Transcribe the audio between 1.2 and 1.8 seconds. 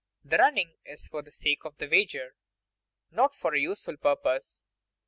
the sake of